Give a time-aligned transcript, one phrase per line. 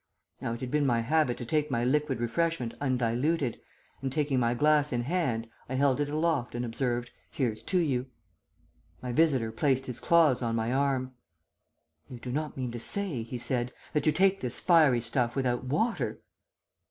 [0.41, 3.61] Now it had been my habit to take my liquid refreshment undiluted,
[4.01, 8.07] and taking my glass in hand I held it aloft and observed, 'Here's to you.'
[9.03, 11.13] "My visitor placed his claws on my arm.
[12.09, 15.65] "'You do not mean to say,' he said, 'that you take this fiery stuff without
[15.65, 16.19] water?'